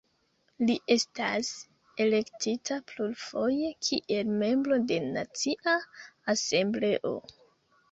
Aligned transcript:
Li 0.69 0.75
estas 0.93 1.51
elektita 2.05 2.79
plurfoje 2.93 3.71
kiel 3.89 4.33
Membro 4.41 4.81
de 4.95 4.99
Nacia 5.13 5.77
Asembleo. 6.37 7.17